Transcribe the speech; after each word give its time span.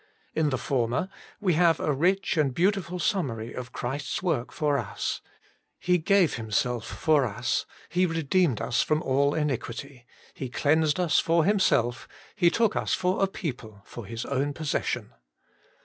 In 0.33 0.49
the 0.49 0.57
former 0.57 1.09
we 1.39 1.53
have 1.53 1.79
a 1.79 1.93
rich 1.93 2.35
and 2.35 2.55
beautiful 2.55 2.97
summary 2.97 3.53
of 3.53 3.71
Christ's 3.71 4.23
work 4.23 4.51
for 4.51 4.79
us: 4.79 5.21
He 5.77 5.99
gave 5.99 6.37
Himself 6.37 6.87
for 6.87 7.23
Its, 7.31 7.67
He 7.87 8.07
redeemed 8.07 8.59
us 8.61 8.81
from 8.81 9.03
all 9.03 9.35
iniquity. 9.35 10.07
He 10.33 10.49
cleansed 10.49 10.99
ns 10.99 11.19
for 11.19 11.45
Himself, 11.45 12.07
He 12.35 12.49
took 12.49 12.75
us 12.75 12.95
for 12.95 13.21
a 13.21 13.27
people, 13.27 13.83
for 13.85 14.07
His 14.07 14.25
own 14.25 14.53
possession. 14.53 15.13